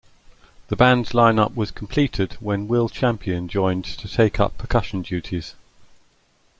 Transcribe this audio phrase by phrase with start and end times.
[0.69, 5.53] The band's line-up was completed when Will Champion joined to take up percussion duties.